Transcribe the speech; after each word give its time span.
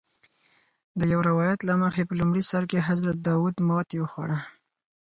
د 0.99 1.01
یو 1.13 1.19
روایت 1.29 1.59
له 1.69 1.73
مخې 1.83 2.03
په 2.05 2.13
لومړي 2.19 2.43
سر 2.51 2.63
کې 2.71 2.85
حضرت 2.89 3.17
داود 3.27 3.55
ماتې 3.67 3.97
وخوړه. 3.99 4.39